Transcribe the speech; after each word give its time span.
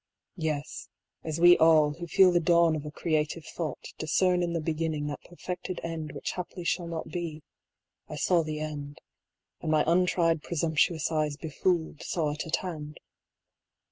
Yes, 0.37 0.89
as 1.23 1.39
we 1.39 1.55
all, 1.59 1.91
who 1.93 2.07
feel 2.07 2.31
the 2.31 2.39
dawn 2.39 2.75
of 2.75 2.87
a 2.87 2.89
creative 2.89 3.45
thought, 3.45 3.93
discern 3.99 4.41
in 4.41 4.53
the 4.53 4.59
beginning 4.59 5.05
that 5.05 5.21
perfected 5.21 5.79
end 5.83 6.13
which 6.13 6.31
haply 6.31 6.63
shall 6.63 6.87
not 6.87 7.09
be, 7.09 7.43
I 8.09 8.15
saw 8.15 8.41
the 8.41 8.59
end; 8.61 8.99
and 9.61 9.69
my 9.71 9.83
untried 9.85 10.41
presumptuous 10.41 11.11
eyes, 11.11 11.37
befooled, 11.37 12.01
saw 12.01 12.31
it 12.31 12.47
at 12.47 12.55
hand. 12.65 12.99